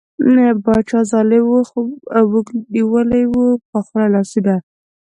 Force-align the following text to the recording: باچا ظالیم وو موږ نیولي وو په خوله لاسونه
باچا 0.63 0.99
ظالیم 1.11 1.45
وو 1.49 1.59
موږ 2.31 2.47
نیولي 2.73 3.23
وو 3.31 3.45
په 3.69 3.77
خوله 3.85 4.07
لاسونه 4.13 4.53